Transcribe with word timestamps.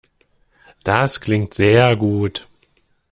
Das 0.83 1.21
klingt 1.21 1.53
sehr 1.53 1.95
gut. 1.95 2.47